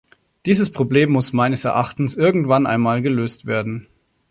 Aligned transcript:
Dieses 0.47 0.71
Problem 0.71 1.11
muss 1.11 1.31
meines 1.31 1.63
Erachtens 1.63 2.15
irgendwann 2.15 2.65
einmal 2.65 3.03
gelöst 3.03 3.45
werden. 3.45 3.85